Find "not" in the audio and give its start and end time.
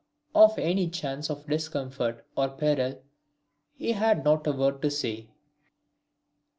4.23-4.47